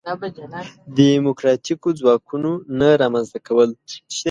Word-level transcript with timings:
دیموکراتیکو 0.97 1.89
ځواکونو 1.99 2.51
نه 2.79 2.89
رامنځته 3.01 3.39
کول. 3.47 3.69